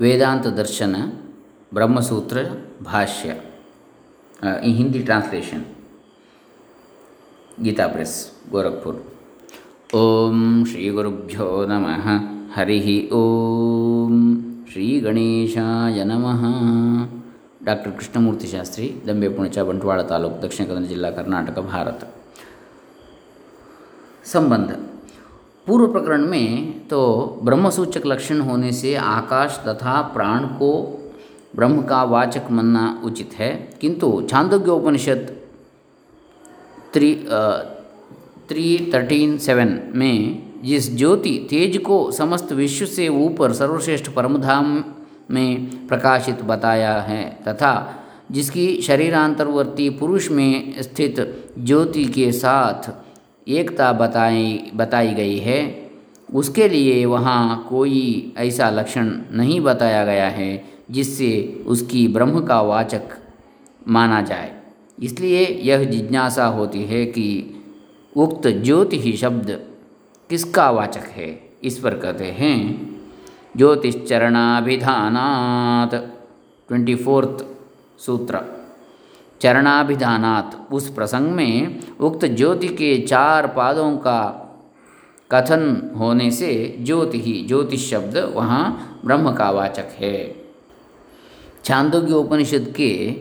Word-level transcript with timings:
ವೇದಾಂತ 0.00 0.46
ದರ್ಶನ 0.56 0.96
ಬ್ರಹ್ಮಸೂತ್ರ 1.72 2.38
ಭಾಷ್ಯ 2.82 3.28
ಈ 4.64 4.72
ಹಿಂದಿ 4.72 5.00
ಟ್ರಾನ್ಸ್ಲೇಷನ್ 5.02 5.64
ಗೀತಾ 7.62 7.86
ಪ್ರೆಸ್ 7.86 8.16
ಗೋರಖ್ಪುರ್ 8.50 8.98
ಓಂ 9.96 10.40
ಶ್ರೀ 10.64 10.86
ಗುರುಭ್ಯೋ 10.88 11.48
ನಮಃ 11.66 12.06
ಹರಿ 12.56 12.80
ಓಂ 13.20 14.16
ಶ್ರೀ 14.72 14.88
ಗಣೇಶಾಯ 15.00 16.04
ನಮಃ 16.04 16.42
ಡಾಕ್ಟರ್ 17.66 17.92
कृष्णमूर्ति 17.92 18.46
शास्त्री 18.46 18.88
दंबे 19.06 19.28
पुणचा 19.28 19.62
बंटवाड़ 19.64 20.00
तालूक 20.02 20.34
दक्षिण 20.42 20.64
कन्नड़ 20.66 20.88
जिला 20.90 21.08
कर्नाटक 21.10 21.58
भारत 21.70 22.00
संबंध 24.26 24.68
पूर्व 25.66 25.86
प्रकरण 25.86 26.26
में 26.28 26.44
तो 26.91 27.01
ब्रह्मसूचक 27.43 28.05
लक्षण 28.05 28.39
होने 28.39 28.71
से 28.71 28.95
आकाश 28.95 29.59
तथा 29.67 30.01
प्राण 30.01 30.45
को 30.45 30.71
ब्रह्म 31.55 31.81
का 31.81 32.03
वाचक 32.03 32.51
मानना 32.51 33.01
उचित 33.05 33.33
है। 33.33 33.51
किंतु 33.81 34.07
Chandogyopanishad 34.31 35.31
three 36.93 37.13
three 38.49 38.91
thirteen, 38.93 39.37
seven 39.37 39.79
में 39.95 40.43
जिस 40.63 40.95
ज्योति 40.97 41.47
तेज 41.49 41.77
को 41.77 41.99
समस्त 42.11 42.51
विश्व 42.51 42.85
से 42.85 43.07
ऊपर 43.07 43.53
सर्वश्रेष्ठ 43.53 44.09
परमधाम 44.09 44.83
में 45.31 45.87
प्रकाशित 45.87 46.41
बताया 46.41 46.93
है 47.01 47.23
तथा 47.47 47.73
जिसकी 48.31 48.81
शरीरांतर्वर्ती 48.81 49.89
पुरुष 49.89 50.29
में 50.31 50.81
स्थित 50.81 51.15
ज्योति 51.59 52.05
के 52.05 52.31
साथ 52.31 52.91
एकता 53.47 53.91
बताई 53.93 54.71
बताई 54.75 55.13
गई 55.13 55.37
है। 55.37 55.80
उसके 56.33 56.69
लिए 56.69 57.05
वहाँ 57.05 57.65
कोई 57.69 58.33
ऐसा 58.37 58.69
लक्षण 58.69 59.19
नहीं 59.31 59.61
बताया 59.61 60.05
गया 60.05 60.29
है 60.29 60.63
जिससे 60.91 61.63
उसकी 61.67 62.07
ब्रह्म 62.07 62.45
का 62.45 62.61
वाचक 62.61 63.01
माना 63.87 64.21
जाए। 64.21 64.61
इसलिए 65.03 65.59
यह 65.63 65.83
जिज्ञासा 65.83 66.45
होती 66.45 66.83
है 66.83 67.05
कि 67.05 67.55
उक्त 68.17 68.47
ज्योति 68.47 68.99
ही 68.99 69.13
शब्द 69.13 69.61
किसका 70.29 70.71
वाचक 70.71 71.07
है? 71.07 71.51
इस 71.63 71.79
पर 71.79 71.95
कहते 71.95 72.25
हैं, 72.25 72.89
ज्योतिश्चरणाभिधानात्, 73.57 75.95
ट्वेंटी 76.67 76.95
फोर्थ 76.95 77.45
सूत्र। 78.01 78.39
चरणाभिधानात, 79.41 80.67
उस 80.71 80.89
प्रसंग 80.89 81.31
में 81.31 81.79
उक्त 81.99 82.25
ज्योति 82.25 82.67
के 82.67 82.97
चार 82.97 83.47
पादों 83.47 83.97
का 83.97 84.40
कथन 85.31 85.91
होने 85.97 86.31
से 86.31 86.77
ज्योति 86.81 87.21
ही 87.21 87.47
ज्योतिष 87.47 87.91
शब्द 87.91 88.17
वहाँ 88.35 88.99
ब्रह्म 89.05 89.31
का 89.31 89.51
वाचक 89.51 89.89
है। 89.99 90.35
छांदोग्य 91.65 92.13
उपनिषद 92.13 92.73
के 92.77 93.11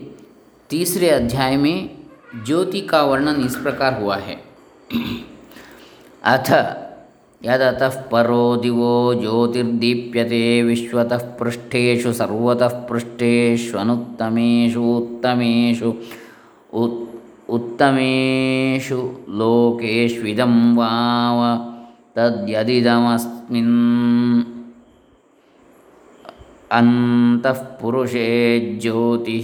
तीसरे 0.71 1.11
अध्याय 1.11 1.57
में 1.57 1.91
ज्योति 2.47 2.81
का 2.81 3.03
वर्णन 3.03 3.45
इस 3.45 3.57
प्रकार 3.57 4.03
हुआ 4.03 4.17
है। 4.17 4.41
अथ 6.25 6.53
यदतः 7.45 8.01
परो 8.01 8.57
दिवो 8.57 9.15
ज्योतिर्दीप्यते 9.15 10.63
विश्वतः 10.63 11.19
पृष्ठेषु 11.39 12.13
सर्वतः 12.13 12.69
पृष्ठेष्वनुत्तमेषु 12.69 14.83
उत्तमेषु 14.83 15.95
उत्तमेषु 17.49 19.11
लोकेष्विदं 19.29 20.77
वाव 20.77 21.70
तद्यदिदमस्मिन् 22.21 24.43
अंतपुरुषे 26.73 28.79
ज्योति। 28.83 29.41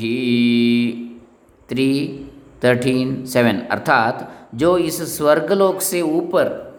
थ्री 1.71 2.21
थर्टीन 2.65 3.27
सेवन 3.27 3.53
अर्थात, 3.53 4.33
जो 4.55 4.79
इस 4.79 5.17
स्वर्गलोक 5.17 5.81
से 5.81 6.03
ऊपर, 6.03 6.77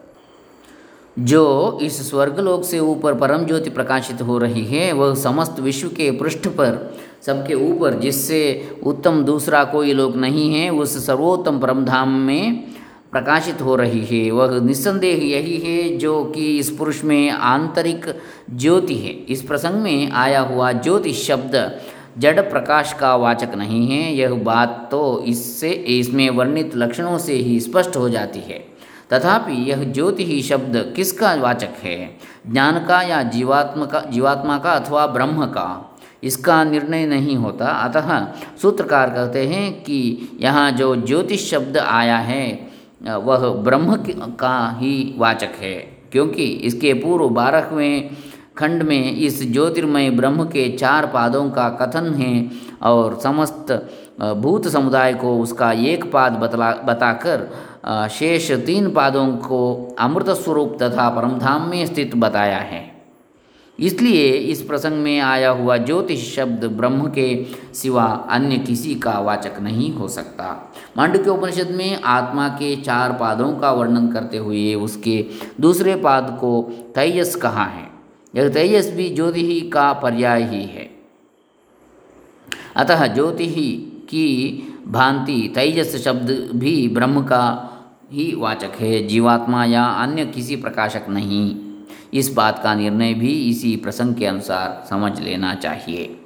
जो 1.18 1.78
इस 1.82 2.10
स्वर्गलोक 2.10 2.64
से 2.64 2.78
ऊपर 2.78 3.14
परम 3.14 3.46
ज्योति 3.46 3.70
प्रकाशित 3.70 4.22
हो 4.22 4.38
रही 4.38 4.64
है, 4.64 4.92
वह 4.92 5.14
समस्त 5.14 5.60
विश्व 5.60 5.88
के 5.88 6.10
पृष्ठ 6.10 6.48
पर, 6.48 6.96
सबके 7.22 7.54
ऊपर, 7.54 7.94
जिससे 7.94 8.70
उत्तम 8.82 9.24
दूसरा 9.24 9.64
कोई 9.64 9.92
लोक 9.92 10.16
नहीं 10.16 10.54
है, 10.54 10.70
उस 10.70 11.06
सर्वोत्तम 11.06 11.58
परमधाम 11.58 12.08
में 12.08 12.77
प्रकाशित 13.12 13.62
हो 13.62 13.76
रही 13.76 14.04
है। 14.04 14.30
वह 14.30 14.60
निस्संदेह 14.60 15.24
यही 15.26 15.58
है 15.58 15.96
जो 15.96 16.24
कि 16.24 16.58
इस 16.58 16.70
पुरुष 16.70 17.04
में 17.04 17.30
आंतरिक 17.30 18.06
ज्योति 18.54 18.94
है। 18.94 19.10
इस 19.10 19.42
प्रसंग 19.42 19.74
में 19.74 20.10
आया 20.10 20.40
हुआ 20.40 20.72
ज्योति 20.72 21.12
शब्द 21.12 21.80
जड़ 22.18 22.40
प्रकाश 22.40 22.92
का 22.92 23.16
वाचक 23.16 23.54
नहीं 23.54 23.88
है। 23.88 24.14
यह 24.14 24.34
बात 24.34 24.88
तो 24.90 25.24
इससे, 25.26 25.70
इसमें 25.70 26.30
वर्णित 26.30 26.76
लक्षणों 26.76 27.18
से 27.18 27.34
ही 27.34 27.60
स्पष्ट 27.60 27.96
हो 27.96 28.08
जाती 28.08 28.38
है। 28.38 28.78
तथापि 29.12 29.70
यह 29.70 29.84
ज्योति 29.84 30.24
ही 30.24 30.42
शब्द 30.42 30.92
किसका 30.96 31.34
वाचक 31.34 31.70
है? 31.82 32.18
ज्ञान 32.50 32.84
का 32.84 33.02
या 33.02 33.22
जीवात्म 33.22 33.86
का, 33.86 34.00
जीवात्मा 34.00 34.58
का 34.58 34.72
अथवा 34.72 35.06
ब्रह्म 35.06 35.46
का? 35.46 35.98
इसका 36.22 36.64
निर्णय 36.64 37.06
नहीं 37.06 37.36
होता। 37.36 37.66
अतः 37.66 38.26
सूत्रकार 38.62 39.10
कहते 39.10 39.46
हैं 39.46 39.82
कि 39.82 40.28
यहाँ 40.40 40.70
जो 40.72 40.96
ज्योतिष 40.96 41.50
शब्द 41.50 41.76
आया 41.76 42.18
है 42.18 42.67
वह 43.00 43.48
ब्रह्म 43.64 43.96
का 44.40 44.76
ही 44.78 45.14
वाचक 45.18 45.52
है, 45.60 45.74
क्योंकि 46.12 46.44
इसके 46.44 46.92
पूर्व 46.94 47.28
बारहवें 47.30 48.10
खंड 48.58 48.82
में 48.82 49.12
इस 49.12 49.40
ज्योतिर्मय 49.52 50.10
ब्रह्म 50.10 50.44
के 50.44 50.68
चार 50.70 51.06
पादों 51.06 51.48
का 51.50 51.68
कथन 51.80 52.12
है 52.14 52.50
और 52.82 53.18
समस्त 53.22 53.72
भूत 54.36 54.66
समुदाय 54.68 55.14
को 55.14 55.38
उसका 55.38 55.70
एक 55.72 56.10
पाद 56.12 56.32
बतला, 56.32 56.72
बताकर 56.84 57.48
शेष 58.10 58.50
तीन 58.66 58.90
पादों 58.90 59.26
को 59.38 59.96
अमृत 59.98 60.30
स्वरूप 60.36 60.76
तथा 60.82 61.08
परमधाम 61.10 61.68
में 61.70 61.84
स्थित 61.86 62.14
बताया 62.16 62.58
है। 62.58 62.97
इसलिए 63.80 64.28
इस 64.28 64.62
प्रसंग 64.62 64.92
में 64.92 65.20
आया 65.20 65.50
हुआ 65.50 65.76
ज्योतिष 65.76 66.36
शब्द 66.36 66.64
ब्रह्म 66.64 67.10
के 67.10 67.46
सिवा 67.74 68.04
अन्य 68.04 68.58
किसी 68.58 68.94
का 68.94 69.18
वाचक 69.18 69.60
नहीं 69.60 69.92
हो 69.92 70.08
सकता। 70.08 70.72
मांडुक्य 70.96 71.30
उपनिषद 71.30 71.70
में 71.70 72.02
आत्मा 72.02 72.48
के 72.48 72.76
चार 72.76 73.12
पादों 73.12 73.52
का 73.52 73.72
वर्णन 73.72 74.12
करते 74.12 74.36
हुए 74.36 74.74
उसके 74.74 75.26
दूसरे 75.60 75.96
पाद 75.96 76.38
को 76.40 76.62
तैयस 76.94 77.36
कहा 77.36 77.64
है। 77.64 77.88
यह 78.36 78.48
तेजस 78.48 78.90
भी 78.90 79.08
ज्योति 79.10 79.46
ही 79.46 79.60
का 79.60 79.92
पर्याय 79.92 80.42
ही 80.42 80.64
है। 80.64 80.90
अतः 82.76 83.06
ज्योति 83.06 83.48
ही 83.48 83.72
की 84.08 84.62
भांति 84.88 85.52
तेजस 85.54 86.04
शब्द 86.04 86.50
भी 86.54 86.88
ब्रह्म 86.88 87.22
का 87.22 87.70
ही 88.12 88.34
वाचक 88.34 88.72
है। 88.80 89.06
जीवात्मा 89.06 89.64
या 89.64 89.84
अन्य 89.84 90.26
किसी 90.26 90.56
प्रकाशक 90.56 91.02
नहीं। 91.08 91.67
इस 92.14 92.32
बात 92.32 92.62
का 92.62 92.74
निर्णय 92.74 93.14
भी 93.14 93.32
इसी 93.50 93.76
प्रसंग 93.76 94.14
के 94.14 94.26
अनुसार 94.26 94.86
समझ 94.90 95.20
लेना 95.20 95.54
चाहिए। 95.54 96.20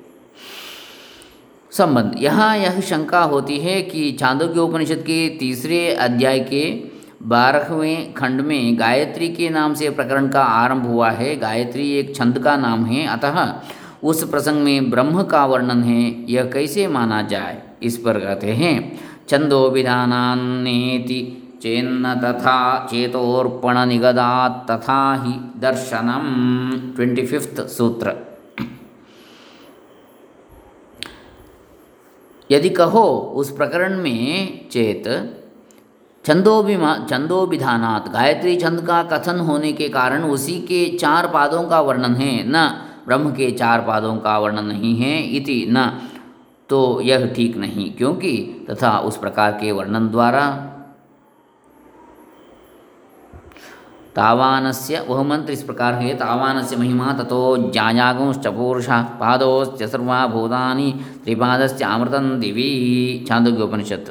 संबंध। 1.70 2.14
यहाँ 2.18 2.58
यह 2.58 2.80
शंका 2.80 3.20
होती 3.20 3.58
है 3.58 3.82
कि 3.82 4.16
छांदोग्य 4.20 4.60
उपनिषद 4.60 4.98
के 4.98 5.28
तीसरे 5.28 5.94
अध्याय 5.94 6.40
के 6.40 6.82
बारहवें 7.22 8.12
खंड 8.12 8.40
में 8.40 8.78
गायत्री 8.78 9.28
के 9.28 9.48
नाम 9.48 9.74
से 9.74 9.90
प्रकरण 9.90 10.28
का 10.28 10.42
आरंभ 10.42 10.86
हुआ 10.86 11.10
है। 11.10 11.36
गायत्री 11.36 11.92
एक 11.92 12.16
छंद 12.16 12.38
का 12.38 12.56
नाम 12.56 12.84
है। 12.84 13.06
अतः 13.06 13.54
उस 14.04 14.30
प्रसंग 14.30 14.62
में 14.62 14.90
ब्रह्म 14.90 15.22
का 15.22 15.46
वर्णन 15.46 15.82
है। 15.82 16.32
यह 16.32 16.44
कैसे 16.44 16.86
माना 16.86 17.22
जाए? 17.22 17.62
इस 17.82 17.96
पर 17.96 18.18
कहते 18.18 18.52
हैं। 18.52 19.00
छंदो 19.28 19.70
विधानान्नेति 19.70 21.41
चेन्न 21.62 22.14
तथा 22.14 22.86
चेतोर्पण 22.90 23.78
निगदा 23.86 24.48
तथा 24.70 25.00
ही 25.14 25.32
दर्शनम 25.60 26.26
ट्वेंटी 26.96 27.26
फिफ्थ 27.26 27.60
सूत्र। 27.68 28.14
यदि 32.50 32.68
कहो 32.68 33.04
उस 33.36 33.50
प्रकरण 33.50 33.96
में 33.98 34.68
चेत, 34.68 35.04
छंदोभिमा, 36.24 36.96
छंदोभिधानात, 37.10 38.08
गायत्री 38.08 38.56
छंद 38.56 38.80
का 38.80 39.02
कथन 39.02 39.38
होने 39.38 39.72
के 39.72 39.88
कारण 39.88 40.22
उसी 40.22 40.58
के 40.60 40.86
चार 40.98 41.26
पादों 41.28 41.62
का 41.62 41.80
वर्णन 41.80 42.14
है, 42.14 42.32
न 42.46 42.66
ब्रह्म 43.06 43.30
के 43.30 43.50
चार 43.50 43.80
पादों 43.80 44.16
का 44.16 44.38
वर्णन 44.38 44.64
नहीं 44.64 44.94
है 44.96 45.22
इति, 45.36 45.66
न। 45.70 45.86
तो 46.70 47.00
यह 47.00 47.26
ठीक 47.26 47.56
नहीं, 47.56 47.90
क्योंकि 47.92 48.66
तथा 48.70 48.98
उस 48.98 49.16
प्रकार 49.16 49.52
के 49.52 49.72
वर्णन 49.72 50.08
द्वारा 50.08 50.44
तावानस्य 54.16 55.00
वह 55.08 55.22
मंत्र 55.22 55.52
इस 55.52 55.62
प्रकार 55.62 55.94
है, 55.94 56.14
तावानस्य 56.14 56.76
महिमा 56.76 57.12
ततो 57.12 57.70
ज्ञायागुंश्च 57.72 58.46
पुरुष, 58.46 58.86
पादोश्च 58.90 59.82
सर्वा 59.82 60.26
भूतानि 60.26 60.92
त्रिपादस्य 61.24 61.84
अमृतं 61.84 62.40
दिवि, 62.40 63.24
छांदोग्योपनिषत्। 63.28 64.10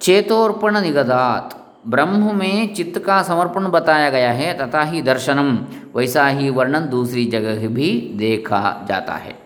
चेतोर्पण 0.00 0.80
निगदात 0.80 1.62
ब्रह्म 1.86 2.36
में 2.36 2.74
चित्त 2.74 2.98
का 2.98 3.22
समर्पण 3.22 3.68
बताया 3.68 4.10
गया 4.10 4.32
है, 4.32 4.52
तथा 4.58 4.82
ही 4.82 5.02
दर्शनम, 5.02 5.58
वैसा 5.94 6.26
ही 6.26 6.50
वर्णन 6.50 6.88
दूसरी 6.88 7.24
जगह 7.24 7.68
भी 7.68 7.90
देखा 8.14 8.86
जाता 8.88 9.12
है। 9.12 9.45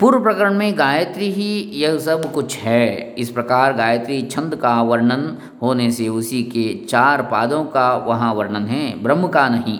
पूर्व 0.00 0.22
प्रकरण 0.22 0.54
में 0.54 0.78
गायत्री 0.78 1.30
ही 1.32 1.52
यह 1.74 1.98
सब 1.98 2.32
कुछ 2.32 2.56
है। 2.56 3.14
इस 3.14 3.30
प्रकार 3.30 3.72
गायत्री 3.72 4.20
छंद 4.22 4.54
का 4.54 4.80
वर्णन 4.82 5.36
होने 5.62 5.90
से 5.90 6.08
उसी 6.08 6.42
के 6.44 6.64
चार 6.86 7.22
पादों 7.22 7.64
का 7.64 7.94
वहाँ 7.98 8.32
वर्णन 8.34 8.66
है। 8.66 9.02
ब्रह्म 9.02 9.28
का 9.28 9.48
नहीं। 9.48 9.78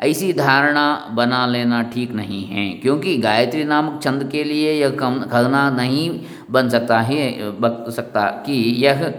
ऐसी 0.00 0.32
धारणा 0.32 0.86
बना 1.12 1.44
लेना 1.46 1.82
ठीक 1.84 2.12
नहीं 2.12 2.44
है, 2.44 2.68
क्योंकि 2.72 3.16
गायत्री 3.18 3.64
नामक 3.64 4.00
छंद 4.02 4.28
के 4.32 4.44
लिए 4.44 4.72
यह 4.72 4.96
कहना 5.00 5.68
नहीं 5.70 6.20
बन 6.50 6.68
सकता 6.68 7.00
है, 7.00 7.50
बन 7.50 7.90
सकता 7.90 8.26
कि 8.46 8.62
यह 8.84 9.12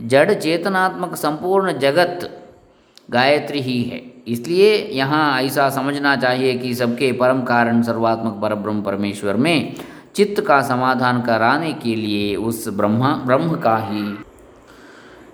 जड़ 0.00 0.32
चेतनात्मक 0.32 1.14
संपूर्ण 1.16 1.78
जगत 1.78 2.30
गायत्री 3.08 3.60
ही 3.60 3.82
है। 3.82 4.02
इसलिए 4.28 4.76
यहाँ 4.92 5.42
ऐसा 5.42 5.68
समझना 5.70 6.14
चाहिए 6.16 6.54
कि 6.58 6.74
सबके 6.74 7.10
परम 7.12 7.42
कारण 7.42 7.82
सर्वात्मक 7.82 8.38
पर 8.42 8.54
ब्रह्म 8.54 8.82
परमेश्वर 8.82 9.36
में 9.36 9.74
चित्त 10.14 10.40
का 10.40 10.60
समाधान 10.62 11.20
कराने 11.22 11.72
के 11.72 11.94
लिए 11.96 12.34
उस 12.36 12.68
ब्रह्मा, 12.68 13.12
ब्रह्म 13.26 13.56
का 13.56 13.76
ही। 13.78 14.16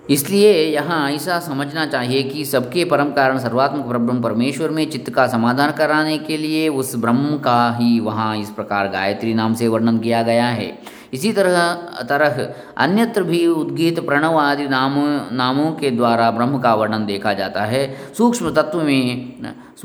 इसलिए 0.09 0.53
यहाँ 0.65 1.11
ऐसा 1.11 1.39
समझना 1.39 1.85
चाहिए 1.85 2.23
कि 2.23 2.45
सबके 2.45 2.85
परम 2.85 3.11
कारण 3.11 3.37
सर्वात्मक 3.39 3.85
परब्रह्म 3.85 4.21
परमेश्वर 4.21 4.69
में 4.69 4.89
चित्त 4.89 5.09
का 5.09 5.27
समाधान 5.27 5.71
कराने 5.71 6.17
के 6.17 6.37
लिए 6.37 6.67
उस 6.69 6.95
ब्रह्म 6.95 7.37
का 7.37 7.71
ही 7.71 7.99
वहाँ 7.99 8.35
इस 8.37 8.49
प्रकार 8.49 8.87
गायत्री 8.87 9.33
नाम 9.33 9.53
से 9.53 9.67
वर्णन 9.67 9.97
किया 9.97 10.21
गया 10.23 10.47
है। 10.47 10.77
इसी 11.13 11.31
तरह 11.33 11.73
तरह 12.03 12.53
अन्यत्र 12.77 13.23
भी 13.23 13.45
उद्गीत 13.47 13.99
प्रणव 13.99 14.37
आदि 14.37 14.67
नामों 14.67 15.35
नामों 15.35 15.71
के 15.71 15.91
द्वारा 15.91 16.29
ब्रह्म 16.31 16.59
का 16.59 16.73
वर्णन 16.75 17.05
देखा 17.05 17.33
जाता 17.33 17.63
है। 17.63 17.83
सूक्ष्म 18.17 18.53
तत्व 18.53 18.81
में, 18.81 19.33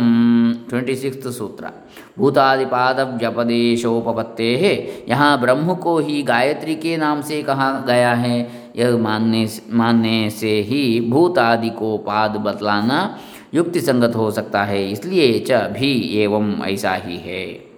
ट्वेंटी 0.68 0.94
सिक्स 0.94 1.38
सूत्र। 1.38 1.70
भूतादिपादव्यपदेशोपपत्ते 2.18 4.56
है 4.56 5.04
यहाँ 5.08 5.40
ब्रह्म 5.40 5.74
को 5.74 5.98
ही 5.98 6.22
गायत्री 6.22 6.74
के 6.74 6.96
नाम 6.96 7.20
से 7.20 7.42
कहा 7.42 7.84
गया 7.86 8.14
है। 8.14 8.50
यह 8.76 8.96
मानने 8.96 9.48
मानने 9.72 10.30
से 10.30 10.60
ही 10.60 11.00
भूत 11.00 11.34
को 11.78 11.98
पाद 11.98 12.36
बतलाना 12.36 13.18
युक्ति 13.54 13.80
संगत 13.80 14.16
हो 14.16 14.30
सकता 14.30 14.64
है। 14.64 14.92
इसलिए 14.92 15.44
च 15.48 15.52
भी 15.72 16.22
एवं 16.22 16.64
ऐसा 16.64 16.94
ही 16.94 17.16
है। 17.16 17.68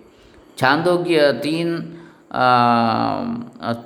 छांदोग्य 0.58 1.32
तीन 1.43 1.97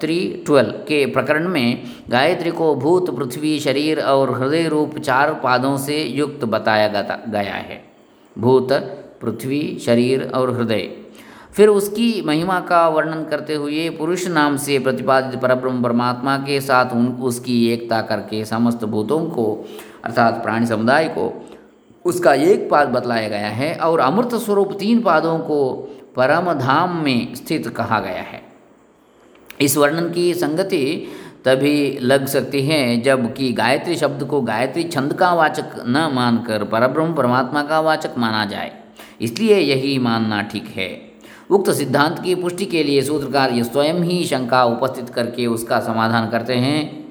थ्री 0.01 0.43
ट्वेल्व 0.47 0.71
के 0.71 1.07
प्रकरण 1.07 1.49
में 1.49 1.83
गायत्री 2.11 2.51
को 2.51 2.75
भूत, 2.75 3.17
पृथ्वी, 3.17 3.59
शरीर 3.61 4.01
और 4.01 4.43
हृदय 4.43 4.69
रूप 4.69 4.99
चार 4.99 5.35
पादों 5.35 5.77
से 5.77 6.03
युक्त 6.03 6.45
बताया 6.45 6.89
गया 7.29 7.55
है। 7.55 7.85
भूत, 8.39 8.73
पृथ्वी, 9.21 9.79
शरीर 9.87 10.31
और 10.35 10.57
हृदय। 10.57 10.89
फिर 11.53 11.69
उसकी 11.69 12.23
महिमा 12.23 12.61
का 12.61 12.89
वर्णन 12.89 13.25
करते 13.25 13.55
हुए 13.55 13.91
पुरुष 13.91 14.27
नाम 14.27 14.57
से 14.57 14.79
प्रतिपादित 14.79 15.41
परब्रह्म 15.41 15.83
परमात्मा 15.83 16.37
के 16.37 16.61
साथ 16.61 16.93
उन, 16.93 17.07
उसकी 17.07 17.69
एकता 17.69 18.01
करके 18.03 18.45
समस्त 18.45 18.85
भूतों 18.85 19.27
को, 19.27 19.65
अर्थात 20.05 20.43
प्राणी 20.43 20.67
समुदाय 20.67 21.09
को, 21.09 21.47
उसका 22.05 22.35
एक 22.35 22.71
पाद 22.71 22.89
बतलाया 22.89 23.29
गया 23.29 23.49
है 23.49 23.75
और 23.77 24.01
अमृत 24.01 24.35
स्वरूप 24.35 24.73
तीन 24.73 25.01
पादों 25.01 25.39
को 25.39 25.91
परम 26.17 26.53
धाम 26.53 27.05
में 27.05 27.35
स्थित 27.35 27.69
कहा 27.69 28.01
गया 28.01 28.23
है। 28.23 28.43
इस 29.61 29.77
वर्णन 29.77 30.11
की 30.11 30.35
संगति 30.35 31.09
तभी 31.45 31.99
लग 32.01 32.27
सकती 32.27 32.67
है, 32.67 33.01
जबकि 33.01 33.53
गायत्री 33.53 33.97
शब्द 33.97 34.25
को 34.25 34.41
गायत्री 34.41 34.85
छंद 34.85 35.13
का 35.13 35.35
वाचक 35.35 35.85
न 35.87 36.11
मानकर 36.15 36.65
परब्रह्म 36.65 37.15
परमात्मा 37.15 37.63
का 37.63 37.81
वाचक 37.81 38.11
माना 38.19 38.45
जाए, 38.45 38.73
इसलिए 39.21 39.59
यही 39.59 39.99
मानना 39.99 40.43
ठीक 40.43 40.67
है। 40.67 41.15
उक्त 41.51 41.71
सिद्धांत 41.71 42.19
की 42.19 42.35
पुष्टि 42.35 42.67
के 42.67 42.85
लिए 42.85 43.03
सूत्रकार 43.03 43.53
ये 43.53 43.65
स्वयं 43.65 44.03
ही 44.03 44.25
शंका 44.25 44.65
उपस्थित 44.65 45.09
करके 45.09 45.47
उसका 45.47 45.81
समाधान 45.81 46.31
करते 46.31 46.57
हैं। 46.57 47.05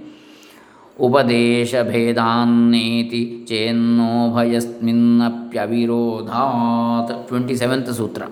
उपदेश 1.00 1.76
भेदान्नेति 1.76 3.46
चेन्नो 3.50 4.36
भयस्मिन्नप्यविरोधात्। 4.36 7.30
ट्वेंटी 7.30 7.58
सेवेंथ 7.58 7.94
सूत्र। 7.94 8.28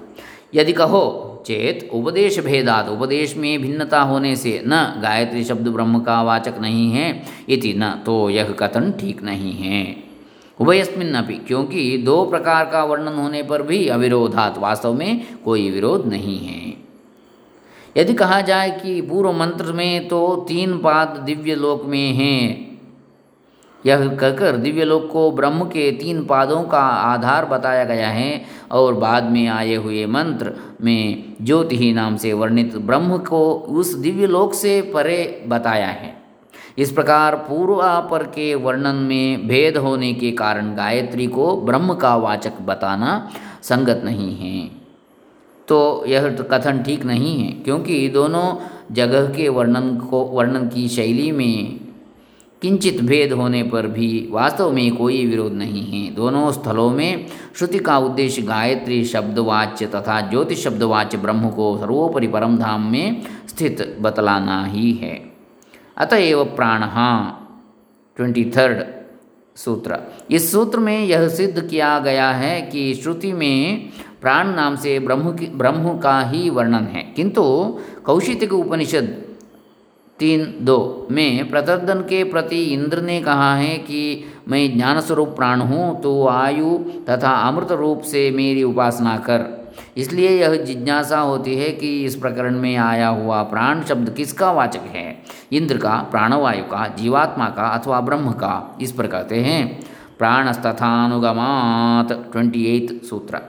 यदि 0.53 0.73
कहो, 0.73 1.43
चेत 1.47 1.89
उपदेश 1.93 2.39
भेदात 2.39 2.89
उपदेश 2.89 3.35
में 3.37 3.61
भिन्नता 3.61 4.01
होने 4.01 4.35
से 4.35 4.63
न 4.67 5.01
गायत्री 5.01 5.43
शब्द 5.43 5.67
ब्रह्म 5.67 5.99
का 5.99 6.21
वाचक 6.23 6.57
नहीं 6.61 6.91
है, 6.91 7.23
इति 7.49 7.73
न 7.77 7.91
तो 8.05 8.29
यह 8.29 8.51
कथन 8.51 8.91
ठीक 8.91 9.23
नहीं 9.23 9.53
है। 9.53 9.95
उभयस्मिन 10.59 11.13
अपि, 11.13 11.33
क्योंकि 11.33 11.97
दो 11.97 12.25
प्रकार 12.25 12.65
का 12.65 12.83
वर्णन 12.83 13.13
होने 13.13 13.43
पर 13.43 13.61
भी 13.61 13.87
अविरोधात 13.87 14.57
वास्तव 14.57 14.93
में 14.93 15.37
कोई 15.45 15.69
विरोध 15.71 16.05
नहीं 16.05 16.37
है। 16.39 16.73
यदि 17.97 18.13
कहा 18.13 18.41
जाए 18.41 18.69
कि 18.83 19.01
पूर्व 19.01 19.31
मंत्र 19.31 19.73
में 19.73 20.07
तो 20.07 20.45
तीन 20.47 20.77
पाद 20.77 21.17
दिव्य 21.25 21.55
लोक 21.55 21.85
में 21.85 22.13
हैं 22.13 22.70
यह 23.85 24.07
कहकर 24.07 24.57
दिव्यलोक 24.57 25.09
को 25.11 25.29
ब्रह्म 25.31 25.65
के 25.65 25.91
तीन 25.91 26.23
पादों 26.25 26.61
का 26.63 26.79
आधार 26.79 27.45
बताया 27.45 27.83
गया 27.83 28.09
है 28.09 28.41
और 28.71 28.93
बाद 28.93 29.23
में 29.23 29.47
आए 29.47 29.75
हुए 29.75 30.05
मंत्र 30.05 30.53
में 30.81 31.35
ज्योति 31.41 31.77
ही 31.77 31.91
नाम 31.93 32.17
से 32.17 32.33
वर्णित 32.33 32.75
ब्रह्म 32.77 33.17
को 33.17 33.53
उस 33.53 33.93
दिव्यलोक 33.93 34.53
से 34.53 34.81
परे 34.93 35.45
बताया 35.47 35.87
है। 35.87 36.13
इस 36.77 36.91
प्रकार 36.91 37.35
पूर्वापर 37.47 38.23
के 38.25 38.53
वर्णन 38.55 38.95
में 38.95 39.47
भेद 39.47 39.77
होने 39.77 40.13
के 40.13 40.31
कारण 40.31 40.73
गायत्री 40.75 41.27
को 41.27 41.55
ब्रह्म 41.61 41.93
का 41.93 42.15
वाचक 42.15 42.61
बताना 42.61 43.31
संगत 43.63 44.01
नहीं 44.05 44.35
है। 44.35 44.69
तो 45.67 46.05
यह 46.07 46.29
कथन 46.51 46.81
ठीक 46.83 47.03
नहीं 47.05 47.37
है, 47.43 47.51
क्योंकि 47.53 48.07
दोनों 48.09 48.55
जगह 48.91 49.29
के 49.33 49.49
वर्णन 49.49 49.95
को, 49.97 50.23
वर्णन 50.23 50.67
की 50.67 50.87
शैली 50.87 51.31
में 51.31 51.79
किंचित 52.61 53.01
भेद 53.01 53.31
होने 53.31 53.63
पर 53.63 53.87
भी 53.87 54.27
वास्तव 54.31 54.71
में 54.71 54.95
कोई 54.95 55.25
विरोध 55.25 55.53
नहीं 55.53 55.83
है। 55.91 56.15
दोनों 56.15 56.51
स्थलों 56.51 56.89
में 56.89 57.25
श्रुति 57.55 57.79
का 57.79 57.97
उद्देश्य 57.97 58.41
गायत्री 58.41 59.05
शब्दवाच्य 59.05 59.85
तथा 59.85 60.21
ज्योतिष 60.21 60.63
शब्दवाच्य 60.63 61.17
ब्रह्म 61.17 61.49
को 61.49 61.77
सर्वोपरि 61.77 62.27
परम 62.27 62.57
धाम 62.57 62.91
में 62.91 63.21
स्थित 63.47 63.97
बतलाना 64.01 64.65
ही 64.65 64.91
है। 64.93 65.31
अतएव 65.97 66.43
प्राण 66.43 66.81
ट्वेंटी 68.15 68.45
थर्ड 68.57 68.83
सूत्र। 69.55 69.99
इस 70.31 70.51
सूत्र 70.51 70.79
में 70.79 71.05
यह 71.05 71.27
सिद्ध 71.27 71.67
किया 71.67 71.99
गया 71.99 72.31
है 72.31 72.61
कि 72.61 72.93
श्रुति 72.93 73.33
में 73.33 73.89
प्राण 74.21 74.47
नाम 74.47 74.75
से 74.75 74.99
ब्रह्म 74.99 75.35
की 75.35 75.45
ब्रह्म 75.45 75.97
का 75.97 76.21
ही 76.21 76.49
वर्णन 76.49 76.83
है। 76.83 77.03
किंतु 77.15 77.43
कौशितिक 78.03 78.53
उपनिषद 78.53 79.30
तीन 80.21 80.53
दो। 80.61 81.07
में 81.11 81.49
प्रतर्दन 81.49 82.01
के 82.01 82.23
प्रति 82.23 82.63
इंद्र 82.63 83.01
ने 83.01 83.21
कहा 83.21 83.53
है 83.55 83.77
कि 83.79 84.01
मैं 84.47 84.61
ज्ञान 84.75 84.99
स्वरूप 84.99 85.29
प्राण 85.29 85.61
हूँ 85.61 86.01
तो 86.01 86.27
आयु 86.27 86.77
तथा 87.09 87.31
अमृत 87.47 87.71
रूप 87.71 88.01
से 88.01 88.29
मेरी 88.31 88.63
उपासना 88.63 89.17
कर। 89.19 89.45
इसलिए 89.97 90.29
यह 90.31 90.55
जिज्ञासा 90.55 91.19
होती 91.19 91.55
है 91.55 91.69
कि 91.71 91.89
इस 92.05 92.15
प्रकरण 92.15 92.57
में 92.59 92.75
आया 92.77 93.07
हुआ 93.07 93.41
प्राण 93.43 93.83
शब्द 93.83 94.09
किसका 94.09 94.51
वाचक 94.51 94.83
है? 94.93 95.23
इंद्र 95.51 95.77
का, 95.77 95.95
प्राणवायु 96.11 96.63
का, 96.63 96.87
जीवात्मा 96.97 97.47
का 97.49 97.67
अथवा 97.69 97.99
ब्रह्म 98.01 98.31
का? 98.31 98.77
इस 98.81 98.91
पर 98.91 99.07
कहते 99.07 99.39
हैं, 99.39 99.79
प्राणस्तथानुगमात 100.17 102.11
ट्वेंटी 102.31 102.65
एथ 102.67 103.03
सूत्र। 103.05 103.41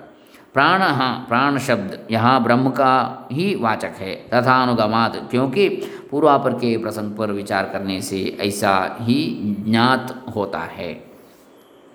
प्राण 0.55 0.83
हाँ 0.83 1.15
प्राण 1.29 1.59
शब्द 1.59 1.99
यहाँ 2.11 2.43
ब्रह्म 2.43 2.71
का 2.71 3.29
ही 3.33 3.55
वाचक 3.55 3.95
है 3.99 4.15
तथा 4.33 4.63
अनुगमात 4.63 5.17
क्योंकि 5.31 5.69
पूर्वापर 6.13 6.53
के 6.53 6.77
प्रसंग 6.79 7.17
पर 7.17 7.33
विचार 7.33 7.71
करने 7.73 8.01
से 8.01 8.39
ऐसा 8.41 8.99
ही 9.01 9.25
ज्ञात 9.69 10.25
होता 10.37 10.59
है। 10.59 11.05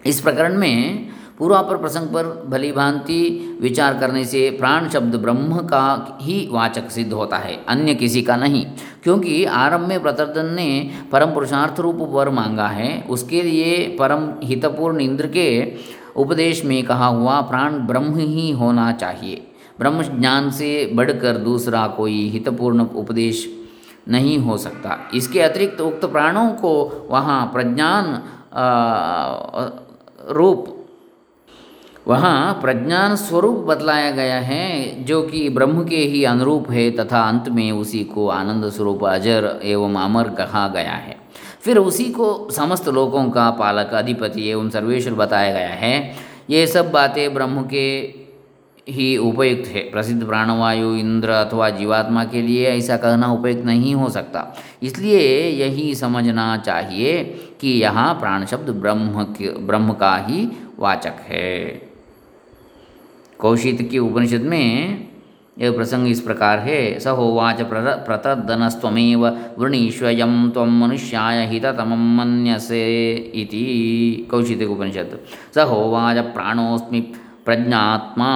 इस 0.05 0.21
प्रकरण 0.21 0.57
में 0.57 1.07
पूर्वापर 1.37 1.77
प्रसंग 1.77 2.07
पर 2.07 2.45
भली 2.49 2.71
भांति 2.71 3.19
विचार 3.61 3.97
करने 3.99 4.25
से 4.25 4.49
प्राण 4.49 4.89
शब्द 4.89 5.15
ब्रह्म 5.15 5.57
का 5.57 6.17
ही 6.21 6.49
वाचक 6.51 6.89
सिद्ध 6.91 7.13
होता 7.13 7.37
है, 7.37 7.65
अन्य 7.67 7.95
किसी 7.95 8.21
का 8.21 8.35
नहीं। 8.35 8.65
क्योंकि 9.03 9.45
आरंभ 9.45 9.87
में 9.87 10.01
प्रतर्दन 10.01 10.45
ने 10.45 10.91
परम 11.11 11.33
पुरुषार्थ 11.33 11.79
रूप 11.79 11.97
वर 12.01 12.29
मांगा 12.29 12.67
है, 12.67 13.01
उसके 13.09 13.41
लिए 13.41 13.95
परम 13.99 14.33
हितपूर्ण 14.43 14.99
इंद्र 14.99 15.27
के 15.27 15.73
उपदेश 16.15 16.65
में 16.65 16.83
कहा 16.83 17.07
हुआ 17.07 17.41
प्राण 17.41 17.73
ब्रह्म 17.73 18.17
ही 18.17 18.51
होना 18.51 18.91
चाहिए। 18.91 19.47
ब्रह्म 19.79 20.19
ज्ञान 20.19 20.51
से 20.51 20.91
बढ़कर 20.93 21.37
दूसरा 21.37 21.87
कोई 21.87 22.29
हितपूर्ण 22.29 22.79
उपदेश 22.79 23.66
नहीं 24.07 24.37
हो 24.39 24.57
सकता। 24.57 24.97
इसके 25.13 25.41
अतिरिक्त 25.41 25.81
उक्त 25.81 26.05
प्राणों 26.05 26.49
को 26.53 27.07
वहाँ 27.09 27.45
प्रज्ञान 27.53 28.05
रूप, 30.29 30.73
वहाँ 32.07 32.53
प्रज्ञान 32.61 33.15
स्वरूप 33.15 33.55
बतलाया 33.65 34.11
गया 34.11 34.39
है, 34.39 35.03
जो 35.03 35.21
कि 35.21 35.47
ब्रह्म 35.49 35.83
के 35.85 35.97
ही 35.97 36.23
अनुरूप 36.23 36.69
है 36.71 36.89
तथा 36.91 37.21
अंत 37.21 37.49
में 37.49 37.71
उसी 37.71 38.03
को 38.03 38.27
आनंद 38.29 38.69
स्वरूप, 38.69 39.03
अजर 39.05 39.59
एवं 39.63 39.95
अमर 39.95 40.29
कहा 40.29 40.67
गया 40.67 40.93
है। 40.93 41.17
फिर 41.61 41.77
उसी 41.77 42.05
को 42.05 42.49
समस्त 42.51 42.87
लोगों 42.89 43.29
का 43.29 43.49
पालक, 43.51 43.93
अधिपति 43.93 44.47
एवं 44.49 44.69
सर्वेश्वर 44.69 45.13
बताया 45.13 45.51
गया 45.53 45.73
है। 45.75 46.15
ये 46.49 46.67
सब 46.67 46.91
बातें 46.91 47.33
ब्रह्म 47.33 47.63
के 47.63 47.87
ही 48.89 49.17
उपयुक्त 49.17 49.67
है। 49.67 49.81
प्रसिद्ध 49.91 50.25
प्राणवायु, 50.25 50.95
इंद्र 50.95 51.29
अथवा 51.29 51.69
जीवात्मा 51.69 52.23
के 52.23 52.41
लिए 52.41 52.67
ऐसा 52.67 52.97
कहना 52.97 53.31
उपयुक्त 53.33 53.65
नहीं 53.65 53.95
हो 53.95 54.09
सकता। 54.09 54.55
इसलिए 54.83 55.49
यही 55.49 55.95
समझना 55.95 56.57
चाहिए 56.57 57.23
कि 57.61 57.69
यहाँ 57.69 58.13
प्राण 58.13 58.45
शब्द 58.45 58.69
ब्रह्म 58.69 59.23
के 59.33 59.57
ब्रह्म 59.59 59.93
का 59.93 60.15
ही 60.17 60.47
वाचक 60.79 61.19
है। 61.27 61.81
कौशित 63.39 63.87
की 63.91 63.99
उपनिषद 63.99 64.41
में 64.41 65.07
यह 65.57 65.71
प्रसंग 65.71 66.07
इस 66.07 66.19
प्रकार 66.21 66.59
है। 66.59 66.99
स 66.99 67.07
होवाच 67.07 67.61
प्रतदनस्वेव 68.07 69.27
वृणीष्वयं 69.59 70.49
तम 70.49 70.79
मनुष्याय 70.81 71.45
हिततम 71.45 71.93
मनसे 72.17 72.83
इति 73.35 74.27
कौशिक 74.31 74.69
उपनिषद। 74.69 75.19
स 75.55 75.57
होवाच 75.57 76.17
प्राणोस्मि 76.17 77.01
प्रज्ञात्मा। 77.47 78.29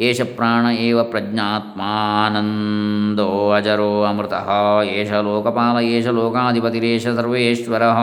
एष 0.00 0.20
प्राण 0.36 0.66
एव 0.66 1.02
प्रज्ञात्मानन्दो 1.02 3.50
अजरो 3.50 4.02
अमृतः। 4.02 4.46
एष 4.90 5.10
लोकपाल, 5.24 5.84
एष 5.84 6.08
लोकाधिपतिरेष 6.08 7.06
सर्वेश्वरः। 7.10 7.96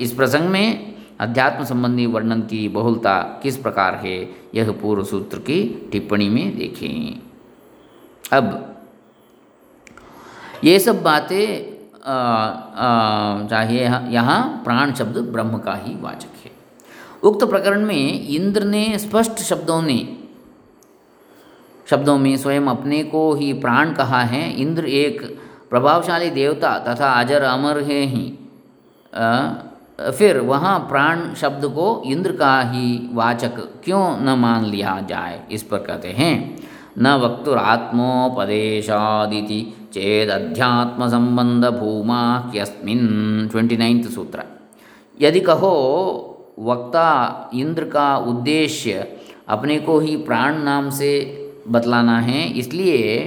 इस 0.00 0.12
प्रसंग 0.12 0.48
में 0.48 0.94
अध्यात्म 1.20 1.64
संबंधी 1.64 2.06
वर्णन 2.06 2.42
की 2.42 2.68
बहुलता 2.68 3.40
किस 3.42 3.56
प्रकार 3.56 4.00
है, 4.04 4.28
यह 4.54 4.72
पूर्व 4.72 5.04
सूत्र 5.04 5.38
की 5.38 5.88
टिप्पणी 5.92 6.28
में 6.28 6.58
देखें। 6.58 7.20
अब, 8.32 8.74
ये 10.64 10.78
सब 10.78 11.02
बातें 11.02 11.72
चाहिए 13.48 13.90
यहाँ 14.10 14.60
प्राण 14.64 14.92
शब्द 14.92 15.32
ब्रह्म 15.32 15.58
का 15.58 15.74
ही 15.74 15.96
वाचक 16.00 16.31
उक्त 17.22 17.44
प्रकरण 17.44 17.86
में 17.86 18.28
इंद्र 18.28 18.64
ने 18.64 18.98
स्पष्ट 18.98 19.32
शब्दों 19.32 19.82
ने 19.82 20.16
शब्दों 21.90 22.18
में 22.18 22.36
स्वयं 22.36 22.66
अपने 22.66 23.04
को 23.04 23.34
ही 23.34 23.52
प्राण 23.52 23.92
कहा 23.92 24.22
है। 24.22 24.60
इंद्र 24.60 24.86
एक 24.86 25.40
प्रभावशाली 25.70 26.30
देवता 26.30 26.78
तथा 26.78 27.20
अजर 27.20 27.42
अमर 27.42 27.78
है 27.78 28.06
ही। 28.06 28.38
आ, 29.14 29.48
फिर 30.10 30.40
वहाँ 30.40 30.78
प्राण 30.78 31.34
शब्द 31.34 31.66
को 31.66 32.02
इंद्र 32.06 32.32
का 32.32 32.62
ही 32.62 33.08
वाचक 33.12 33.80
क्यों 33.84 34.20
न 34.20 34.38
मान 34.38 34.64
लिया 34.64 35.06
जाए? 35.08 35.46
इस 35.50 35.62
पर 35.62 35.78
कहते 35.78 36.08
हैं 36.08 36.62
न 36.98 37.16
वक्तुरात्मोपदेशादिति 37.16 39.88
चेद 39.92 40.30
अध्यात्म 40.30 41.08
संबंध 41.08 41.64
भूमा 41.64 42.50
क्यस्मिन 42.52 43.48
ट्वेंटी 43.52 43.76
नाइन्थ 43.76 44.10
सूत्र। 44.10 44.44
यदि 45.20 45.40
कहो 45.40 46.31
वक्ता 46.58 47.50
इंद्र 47.54 47.84
का 47.84 48.16
उद्देश्य 48.16 49.18
अपने 49.48 49.78
को 49.78 49.98
ही 49.98 50.16
प्राण 50.16 50.58
नाम 50.62 50.90
से 50.90 51.12
बतलाना 51.68 52.18
है 52.20 52.48
इसलिए 52.58 53.26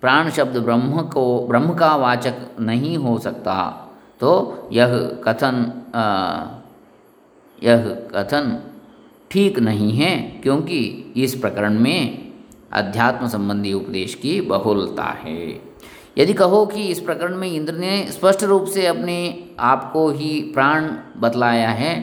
प्राण 0.00 0.30
शब्द 0.30 0.56
ब्रह्म 0.56 1.02
को 1.02 1.46
ब्रह्म 1.46 1.74
का 1.74 1.94
वाचक 1.96 2.34
नहीं 2.60 2.96
हो 2.96 3.18
सकता। 3.18 3.88
तो 4.20 4.68
यह 4.72 4.96
कथन 5.24 5.56
आ, 5.94 6.04
यह 7.62 7.84
कथन 8.14 8.58
ठीक 9.30 9.58
नहीं 9.58 9.92
है 9.92 10.16
क्योंकि 10.42 10.78
इस 11.16 11.34
प्रकरण 11.34 11.78
में 11.78 12.32
अध्यात्म 12.72 13.28
संबंधी 13.28 13.72
उपदेश 13.72 14.14
की 14.14 14.40
बहुलता 14.40 15.04
है। 15.04 15.60
यदि 16.18 16.32
कहो 16.32 16.66
कि 16.66 16.82
इस 16.82 17.00
प्रकरण 17.00 17.36
में 17.36 17.48
इंद्र 17.48 17.74
ने 17.74 18.06
स्पष्ट 18.10 18.42
रूप 18.44 18.64
से 18.64 18.86
अपने 18.86 19.44
आप 19.58 19.90
को 19.92 20.08
ही 20.10 20.40
प्राण 20.54 20.90
बतलाया 21.16 21.70
है 21.70 21.94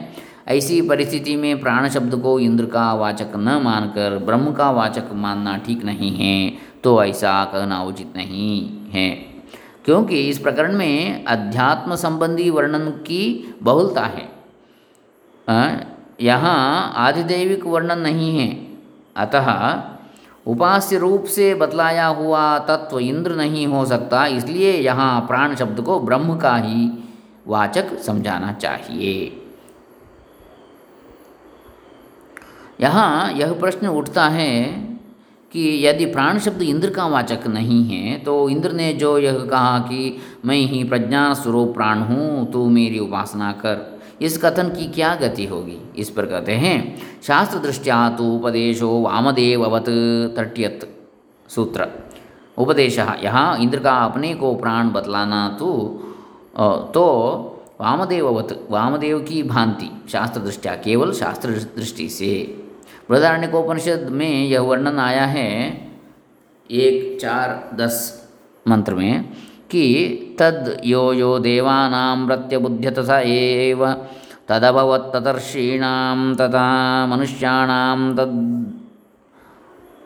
ऐसी 0.50 0.80
परिस्थिति 0.82 1.34
में 1.36 1.60
प्राण 1.60 1.88
शब्द 1.88 2.14
को 2.14 2.38
इंद्र 2.40 2.66
का 2.66 2.92
वाचक 2.94 3.32
न 3.36 3.60
मानकर, 3.64 4.16
ब्रह्म 4.18 4.52
का 4.52 4.70
वाचक 4.70 5.08
मानना 5.14 5.56
ठीक 5.56 5.84
नहीं 5.84 6.10
है 6.16 6.52
तो 6.84 7.02
ऐसा 7.04 7.44
कहना 7.44 7.82
उचित 7.82 8.16
नहीं 8.16 8.70
है। 8.92 9.10
क्योंकि 9.84 10.28
इस 10.28 10.38
प्रकरण 10.38 10.76
में 10.76 11.24
अध्यात्म 11.24 11.94
संबंधी 11.94 12.48
वर्णन 12.50 12.88
की 13.06 13.54
बहुलता 13.62 14.04
है। 14.06 14.28
यहाँ 16.20 16.92
आधिदैविक 16.96 17.64
वर्णन 17.66 17.98
नहीं 17.98 18.38
है। 18.38 18.48
अतः 19.16 19.48
उपास्य 20.46 20.98
रूप 20.98 21.24
से 21.24 21.54
बतलाया 21.54 22.06
हुआ 22.06 22.58
तत्व 22.58 22.98
इंद्र 22.98 23.36
नहीं 23.36 23.66
हो 23.66 23.84
सकता, 23.84 24.26
इसलिए 24.26 24.72
यहाँ 24.72 25.20
प्राण 25.20 25.54
शब्द 25.54 25.80
को 25.80 25.98
ब्रह्म 26.00 26.36
का 26.38 26.56
ही 26.56 26.90
वाचक 27.46 27.98
समझाना 27.98 28.52
चाहिए। 28.52 29.39
यहाँ 32.80 33.32
यह 33.32 33.52
प्रश्न 33.52 33.86
उठता 33.88 34.26
है 34.28 34.54
कि 35.52 35.62
यदि 35.86 36.04
प्राण 36.06 36.38
शब्द 36.38 36.62
इंद्र 36.62 36.90
का 36.90 37.06
वाचक 37.06 37.46
नहीं 37.48 37.82
है 37.84 38.18
तो 38.18 38.48
इंद्र 38.50 38.72
ने 38.72 38.92
जो 38.92 39.16
यह 39.18 39.38
कहा 39.46 39.78
कि 39.80 40.16
मैं 40.44 40.56
ही 40.56 40.82
प्रज्ञान 40.84 41.34
स्वरूप 41.34 41.72
प्राण 41.74 41.98
हूँ, 42.00 42.50
तू 42.52 42.68
मेरी 42.68 42.98
उपासना 42.98 43.50
कर। 43.64 43.98
इस 44.20 44.36
कथन 44.38 44.68
की 44.68 44.86
क्या 44.88 45.14
गति 45.14 45.44
होगी? 45.46 45.78
इस 45.96 46.10
पर 46.10 46.26
कहते 46.26 46.52
हैं 46.54 46.76
शास्त्र 47.22 47.58
दृष्टिया 47.58 48.08
तो 48.10 48.24
उपदेशो 48.34 48.90
वामदेववत 49.00 49.84
तट्यत 50.38 50.88
सूत्र। 51.48 51.88
उपदेश, 52.58 52.98
यहाँ 52.98 53.58
इंद्र 53.58 53.78
का 53.78 53.94
अपने 53.98 54.34
को 54.34 54.54
प्राण 54.54 54.90
बतलाना 54.90 55.48
तो 55.58 55.72
तो 56.94 57.06
वामदेववत, 57.80 58.58
वामदेव 58.70 59.18
की 59.20 59.42
भांति। 59.44 59.90
शास्त्र 60.12 60.40
दृष्टिया 60.40 60.74
केवल 60.76 61.12
शास्त्र 61.14 61.50
दृष्टि 61.76 62.08
से। 62.10 62.32
बृहदारण्यकोपनिषद 63.10 64.08
में 64.10 64.46
यह 64.46 64.60
वर्णन 64.60 64.98
आया 64.98 65.24
है 65.26 65.50
एक, 66.70 67.18
चार, 67.20 67.76
दस 67.76 67.96
मंत्र 68.68 68.94
में 68.94 69.24
कि 69.70 69.84
तद 70.38 70.76
यो 70.84 71.12
यो 71.12 71.38
देवानां 71.38 72.26
प्रत्यबुध्यत 72.26 72.98
स 72.98 73.10
एव 73.10 73.86
तदभवत्ततर्षीणां 74.48 76.34
तथा 76.34 76.66
मनुष्याणां 77.06 78.16
तद् 78.16 78.38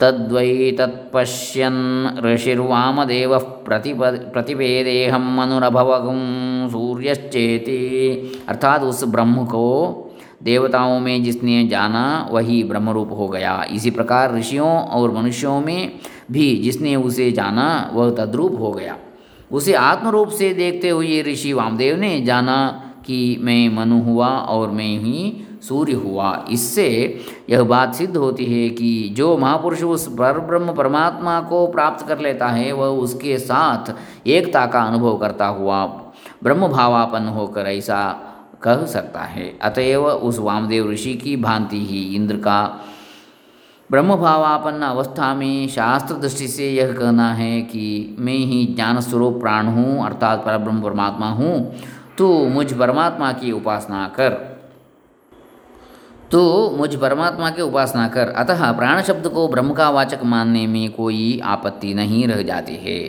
तद्वै 0.01 0.71
तत्पश्यन् 0.79 1.83
ऋषिर्वामदेवः 2.25 3.45
प्रतिप 3.67 4.01
प्रतिपेदेहम 4.33 5.41
अनुरभवगुं 5.41 6.21
सूर्यश्चेति। 6.69 7.79
अर्थात 8.49 8.81
उस 8.81 9.03
ब्रह्म 9.03 9.45
को 9.45 9.65
देवताओं 10.45 10.99
में 10.99 11.23
जिसने 11.23 11.67
जाना, 11.67 12.29
वही 12.31 12.63
ब्रह्मरूप 12.63 13.11
हो 13.11 13.27
गया। 13.27 13.63
इसी 13.71 13.89
प्रकार 13.91 14.35
ऋषियों 14.35 14.69
और 14.69 15.11
मनुष्यों 15.11 15.59
में 15.61 15.91
भी 16.31 16.55
जिसने 16.55 16.95
उसे 16.95 17.31
जाना, 17.31 17.91
वह 17.93 18.09
तद्रूप 18.11 18.59
हो 18.59 18.71
गया। 18.71 18.97
उसे 19.51 19.73
आत्मरूप 19.73 20.29
से 20.29 20.53
देखते 20.53 20.89
हुए 20.89 21.21
ऋषि 21.21 21.53
वामदेव 21.53 21.97
ने 21.97 22.21
जाना 22.21 22.81
कि 23.05 23.37
मैं 23.41 23.69
मनु 23.69 24.01
हुआ 24.01 24.27
और 24.27 24.71
मैं 24.71 24.97
ही 24.99 25.47
सूर्य 25.61 25.93
हुआ। 25.93 26.45
इससे 26.51 26.87
यह 27.49 27.63
बात 27.63 27.95
सिद्ध 27.95 28.15
होती 28.17 28.45
है 28.45 28.69
कि 28.69 29.09
जो 29.11 29.37
महापुरुष 29.37 29.83
उस 29.83 30.07
पर 30.07 30.39
ब्रह्म 30.39 30.73
परमात्मा 30.73 31.39
को 31.41 31.67
प्राप्त 31.67 32.07
कर 32.07 32.19
लेता 32.19 32.47
है, 32.47 32.71
वह 32.71 32.87
उसके 32.87 33.37
साथ 33.37 33.93
एकता 34.27 34.65
का 34.65 34.81
अनुभव 34.81 35.17
करता 35.17 35.47
हुआ 35.47 35.85
ब्रह्म 36.43 36.67
भावापन्न 36.67 37.27
होकर 37.27 37.61
ऐसा 37.61 38.01
कह 38.65 38.85
सकता 38.87 39.21
है। 39.21 39.47
अतएव 39.61 40.07
उस 40.07 40.39
वामदेव 40.39 40.91
ऋषि 40.91 41.13
की 41.13 41.35
भांति 41.37 41.85
ही 41.85 42.03
इंद्र 42.15 42.37
का 42.37 42.61
ब्रह्म 43.89 44.15
भावापन्न 44.15 44.81
अवस्था 44.81 45.33
में 45.35 45.67
शास्त्र 45.67 46.15
दृष्टि 46.15 46.47
से 46.47 46.71
यह 46.71 46.93
कहना 46.93 47.31
है 47.33 47.61
कि 47.61 48.15
मैं 48.19 48.33
ही 48.33 48.65
ज्ञान 48.65 48.99
स्वरूप 49.01 49.39
प्राण 49.41 49.67
हूँ, 49.67 50.05
अर्थात 50.05 50.45
परब्रह्म 50.45 50.81
परमात्मा 50.81 51.29
हूँ 51.31 51.75
तो 52.17 52.27
मुझ 52.47 52.71
परमात्मा 52.73 53.31
की 53.31 53.51
उपासना 53.51 54.07
कर। 54.15 54.33
तो 56.31 56.69
मुझ 56.71 56.95
परमात्मा 56.95 57.49
की 57.49 57.61
उपासना 57.61 58.07
कर। 58.07 58.29
अतः 58.29 58.71
प्राण 58.71 59.01
शब्द 59.01 59.27
को 59.27 59.47
ब्रह्म 59.47 59.73
का 59.73 59.89
वाचक 59.89 60.23
मानने 60.23 60.65
में 60.67 60.91
कोई 60.91 61.39
आपत्ति 61.45 61.93
नहीं 61.93 62.27
रह 62.27 62.41
जाती 62.41 62.75
है। 62.75 62.99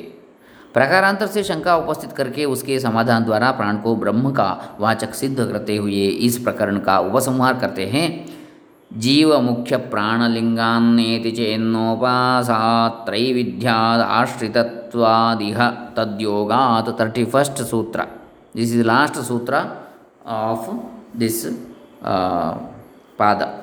प्रकारांतर 0.76 1.26
से 1.26 1.44
शंका 1.44 1.76
उपस्थित 1.76 2.12
करके 2.12 2.44
उसके 2.44 2.80
समाधान 2.80 3.24
द्वारा 3.24 3.50
प्राण 3.50 3.76
को 3.76 3.96
ब्रह्म 3.96 4.32
का 4.32 4.76
वाचक 4.80 5.14
सिद्ध 5.14 5.36
करते 5.36 5.76
हुए 5.76 6.06
इस 6.26 6.38
प्रकरण 6.38 6.78
का 6.78 7.00
उपसंहार 7.00 7.58
करते 7.58 7.86
हैं। 7.86 8.26
जीव 8.90 9.40
मुख्य 9.40 9.76
प्राणलिंगान्नेति 9.92 11.30
चेन्नोपासात्रैविध्याद 11.30 14.00
आश्रितत्वादिह 14.00 15.70
तद्योगात 15.96 16.88
तर्टी 16.98 17.24
फस्ट 17.24 17.62
सूत्र। 17.62 18.06
This 18.56 18.74
is 18.74 18.82
last 18.86 19.14
sutra 19.20 19.64
of 20.26 20.70
this 21.18 21.44
pada. 23.18 23.62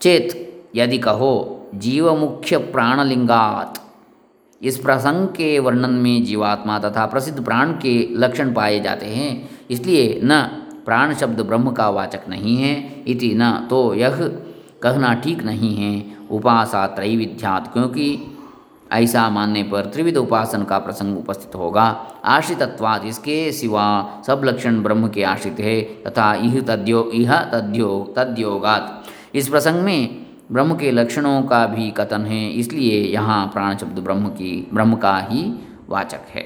चेत 0.00 0.28
यदि 0.76 0.98
कहो 0.98 1.68
जीव 1.74 2.16
मुख्य 2.16 2.58
प्राणलिंगात 2.74 3.78
इस 4.62 4.76
प्रसंग 4.78 5.26
के 5.28 5.58
वर्णन 5.58 5.90
में 5.90 6.24
जीवात्मा 6.24 6.78
तथा 6.78 7.04
प्रसिद्ध 7.06 7.44
प्राण 7.44 7.72
के 7.72 7.92
लक्षण 8.14 8.52
पाए 8.54 8.80
जाते 8.80 9.06
हैं। 9.06 9.50
इसलिए 9.70 10.20
न 10.24 10.40
प्राण 10.86 11.14
शब्द 11.14 11.40
ब्रह्म 11.40 11.70
का 11.70 11.88
वाचक 11.90 12.28
नहीं 12.28 12.56
है, 12.56 13.04
इति 13.06 13.32
न 13.36 13.50
तो 13.70 13.94
यह 13.94 14.16
कहना 14.82 15.14
ठीक 15.14 15.42
नहीं 15.42 15.74
है। 15.76 16.18
उपासा 16.30 16.86
त्रैविध्यात 16.86 17.72
क्योंकि 17.72 18.36
ऐसा 18.92 19.28
मानने 19.30 19.62
पर 19.62 19.84
त्रिविध 19.84 20.16
उपासन 20.16 20.62
का 20.64 20.78
प्रसंग 20.78 21.18
उपस्थित 21.18 21.54
होगा। 21.54 21.84
आश्रितत्वाद 22.26 23.04
इसके 23.04 23.52
सिवा 23.52 24.22
सब 24.26 24.42
लक्षण 24.44 24.82
ब्रह्म 24.82 25.08
के 25.08 25.22
आश्रित 25.24 25.60
है, 25.60 25.80
तथा 26.04 26.34
इह 26.34 26.60
तद्यो 26.60 27.10
इह 27.14 27.36
तद्यो, 27.44 28.14
तद्योगात। 28.16 29.04
इस 29.34 29.48
प्रसंग 29.48 29.82
में 29.82 30.19
ब्रह्म 30.52 30.74
के 30.74 30.90
लक्षणों 30.90 31.42
का 31.42 31.66
भी 31.66 31.90
कथन 31.90 32.24
है, 32.26 32.48
इसलिए 32.50 33.00
यहाँ 33.04 33.46
प्राण 33.46 33.76
शब्द 33.76 33.98
ब्रह्म 33.98 34.28
की, 34.28 34.68
ब्रह्म 34.74 34.96
का 34.96 35.16
ही 35.20 35.42
वाचक 35.88 36.26
है। 36.30 36.44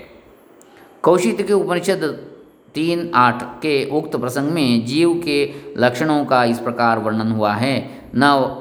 कौशित 1.03 1.43
के 1.43 1.53
उपनिषद 1.53 2.05
तीन 2.75 3.11
आठ 3.15 3.43
के 3.63 3.85
उक्त 3.91 4.17
प्रसंग 4.17 4.51
में 4.51 4.85
जीव 4.87 5.15
के 5.25 5.39
लक्षणों 5.79 6.25
का 6.25 6.45
इस 6.45 6.59
प्रकार 6.59 6.99
वर्णन 6.99 7.33
हुआ 7.33 7.53
है। 7.55 7.77
न 8.15 8.61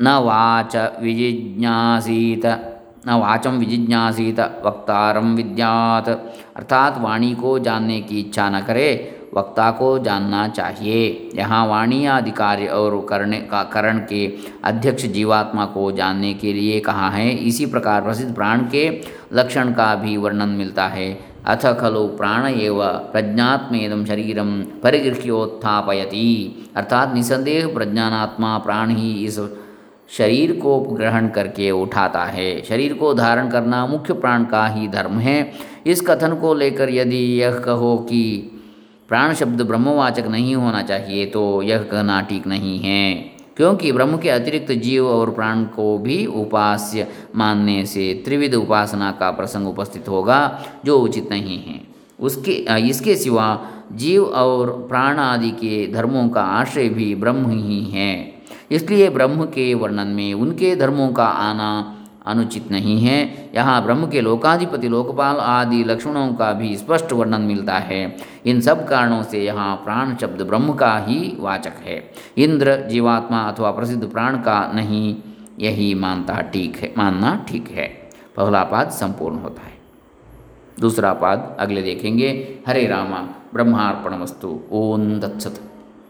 न 0.00 0.14
वाच 0.18 0.76
विजिज्ञासीत, 1.02 2.46
न 3.06 3.18
वाचम 3.20 3.58
विजिज्ञासीत 3.58 4.40
वक्तारम 4.64 5.34
विद्यात। 5.34 6.08
अर्थात 6.56 6.98
वाणी 6.98 7.34
को 7.34 7.58
जानने 7.58 8.00
की 8.00 8.20
इच्छा 8.20 8.48
न 8.50 8.60
करे 8.60 8.88
वक्ता 9.36 9.70
को 9.70 9.98
जानना 9.98 10.46
चाहिए। 10.48 11.30
यहाँ 11.34 11.66
वाणी 11.66 12.04
आदि 12.06 12.30
कार्य 12.30 12.66
और 12.66 13.06
करने 13.08 13.38
का, 13.40 13.62
करण 13.62 13.98
के 13.98 14.26
अध्यक्ष 14.64 15.06
जीवात्मा 15.06 15.64
को 15.64 15.90
जानने 15.92 16.34
के 16.34 16.52
लिए 16.52 16.80
कहा 16.80 17.08
है। 17.10 17.30
इसी 17.30 17.66
प्रकार 17.66 18.02
प्रसिद्ध 18.02 18.34
प्राण 18.34 18.60
के 18.68 18.88
लक्षण 19.32 19.72
का 19.72 19.94
भी 19.94 20.16
वर्णन 20.16 20.48
मिलता 20.48 20.86
है। 20.86 21.34
अथ 21.46 21.64
खलु 21.80 22.06
प्राण 22.06 22.46
एव 22.46 22.82
प्रज्ञात्मेदम 23.12 24.04
शरीरम 24.04 24.62
परिगृह्योत्थापयति 24.82 26.28
अर्थात 26.76 27.14
निसंदेह 27.14 27.66
प्रज्ञानात्मा 27.74 28.56
प्राण 28.58 28.90
ही 28.90 29.12
इस 29.24 29.38
शरीर 30.10 30.52
को 30.52 30.78
ग्रहण 30.80 31.28
करके 31.28 31.70
उठाता 31.70 32.24
है। 32.24 32.62
शरीर 32.62 32.94
को 32.94 33.14
धारण 33.14 33.48
करना 33.50 33.86
मुख्य 33.86 34.14
प्राण 34.14 34.44
का 34.44 34.66
ही 34.66 34.88
धर्म 34.88 35.18
है। 35.18 35.52
इस 35.86 36.00
कथन 36.00 36.34
को 36.34 36.54
लेकर 36.54 36.90
यदि 36.90 37.16
यह 37.16 37.58
कहो 37.58 37.96
कि 37.96 38.50
प्राण 39.08 39.34
शब्द 39.34 39.62
ब्रह्मवाचक 39.62 40.26
नहीं 40.26 40.54
होना 40.56 40.82
चाहिए 40.82 41.26
तो 41.26 41.62
यह 41.62 41.82
कहना 41.82 42.20
ठीक 42.20 42.46
नहीं 42.46 42.78
है। 42.78 43.14
क्योंकि 43.56 43.92
ब्रह्म 43.92 44.16
के 44.18 44.30
अतिरिक्त 44.30 44.72
जीव 44.72 45.06
और 45.06 45.30
प्राण 45.30 45.64
को 45.64 45.98
भी 45.98 46.26
उपास्य 46.26 47.06
मानने 47.36 47.84
से 47.86 48.22
त्रिविध 48.24 48.54
उपासना 48.54 49.10
का 49.10 49.30
प्रसंग 49.30 49.68
उपस्थित 49.68 50.08
होगा, 50.08 50.64
जो 50.84 50.98
उचित 50.98 51.30
नहीं 51.30 51.58
है। 51.58 51.80
उसके, 52.20 52.52
इसके 52.88 53.16
सिवा 53.16 53.66
जीव 53.92 54.24
और 54.24 54.86
प्राण 54.88 55.18
आदि 55.18 55.50
के 55.50 55.92
धर्मों 55.92 56.28
का 56.28 56.42
आश्रय 56.42 56.88
भी 56.88 57.14
ब्रह्म 57.14 57.50
ही 57.50 57.80
है। 57.84 58.34
इसलिए 58.70 59.08
ब्रह्म 59.10 59.44
के 59.44 59.74
वर्णन 59.74 60.06
में 60.06 60.34
उनके 60.34 60.76
धर्मों 60.76 61.08
का 61.08 61.26
आना 61.26 61.70
अनुचित 62.24 62.70
नहीं 62.70 62.98
है। 63.00 63.50
यहाँ 63.54 63.82
ब्रह्म 63.84 64.06
के 64.06 64.20
लोकाधिपति 64.20 64.88
लोकपाल 64.88 65.36
आदि 65.36 65.82
लक्षणों 65.84 66.26
का 66.34 66.52
भी 66.52 66.76
स्पष्ट 66.76 67.12
वर्णन 67.12 67.40
मिलता 67.40 67.78
है। 67.78 68.16
इन 68.46 68.60
सब 68.60 68.86
कारणों 68.88 69.22
से 69.22 69.44
यहाँ 69.44 69.74
प्राण 69.76 70.16
शब्द 70.16 70.42
ब्रह्म 70.42 70.72
का 70.72 70.96
ही 70.98 71.36
वाचक 71.40 71.82
है। 71.84 72.02
इंद्र, 72.38 72.76
जीवात्मा 72.88 73.42
अथवा 73.42 73.70
प्रसिद्ध 73.70 74.04
प्राण 74.04 74.36
का 74.38 74.72
नहीं, 74.74 75.16
यही 75.60 75.94
मानता 75.94 76.40
ठीक 76.52 76.76
है, 76.76 76.92
मानना 76.98 77.36
ठीक 77.48 77.70
है। 77.70 77.86
पहला 78.36 78.62
पाद 78.64 78.90
संपूर्ण 78.90 79.38
होता 79.38 79.62
है। 79.62 79.72
दूसरा 80.80 81.12
पाद 81.12 81.56
अगले 81.60 81.82
देखेंगे। 81.82 82.30
हरे 82.66 82.86
रामा 82.86 83.18
ब्रह्मार्पण 83.54 84.14
वस्तु 84.14 84.58
ओम 84.72 85.20
दत्सत 85.20 85.60